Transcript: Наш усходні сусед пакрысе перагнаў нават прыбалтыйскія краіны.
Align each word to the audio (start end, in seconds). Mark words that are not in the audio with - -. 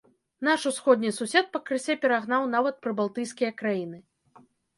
Наш 0.47 0.61
усходні 0.69 1.11
сусед 1.17 1.51
пакрысе 1.57 1.97
перагнаў 2.07 2.49
нават 2.55 2.81
прыбалтыйскія 2.87 3.51
краіны. 3.61 3.97